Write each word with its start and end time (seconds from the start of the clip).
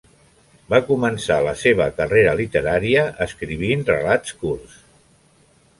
Va 0.73 0.77
començar 0.87 1.37
la 1.47 1.53
seva 1.65 1.87
carrera 1.99 2.33
literària 2.41 3.05
escrivint 3.27 3.87
relats 3.93 4.39
curts. 4.43 4.81